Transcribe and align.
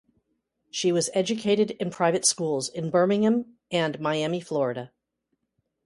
She 0.71 0.91
was 0.91 1.11
educated 1.13 1.69
in 1.79 1.91
private 1.91 2.25
schools 2.25 2.69
in 2.69 2.89
Birmingham 2.89 3.57
and 3.69 3.99
Miami, 3.99 4.39
Florida. 4.41 4.91